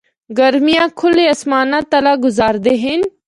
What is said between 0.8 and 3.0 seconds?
کھلے آسمانا تلے گزاردے ہن۔